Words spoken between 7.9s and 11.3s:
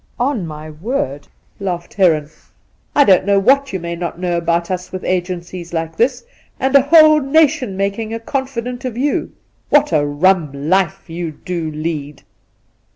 a confidante of you! What a rum life you